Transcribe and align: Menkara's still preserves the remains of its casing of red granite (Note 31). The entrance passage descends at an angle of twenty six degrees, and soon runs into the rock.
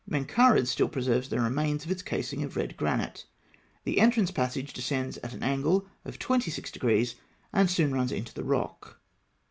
Menkara's 0.09 0.71
still 0.71 0.89
preserves 0.89 1.29
the 1.29 1.39
remains 1.39 1.85
of 1.85 1.91
its 1.91 2.01
casing 2.01 2.41
of 2.41 2.55
red 2.55 2.75
granite 2.75 3.27
(Note 3.85 3.85
31). 3.85 3.85
The 3.95 3.99
entrance 3.99 4.31
passage 4.31 4.73
descends 4.73 5.17
at 5.19 5.33
an 5.35 5.43
angle 5.43 5.85
of 6.05 6.17
twenty 6.17 6.49
six 6.49 6.71
degrees, 6.71 7.13
and 7.53 7.69
soon 7.69 7.93
runs 7.93 8.11
into 8.11 8.33
the 8.33 8.43
rock. 8.43 8.99